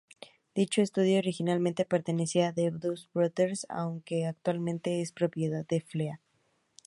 Dicho 0.55 0.81
estudio, 0.81 1.19
originalmente 1.19 1.85
pertenecía 1.85 2.47
a 2.47 2.53
The 2.53 2.71
Dust 2.71 3.13
Brothers 3.13 3.67
aunque 3.69 4.25
actualmente 4.25 4.99
es 4.99 5.11
propiedad 5.11 5.63
de 5.67 5.81
Flea. 5.81 6.21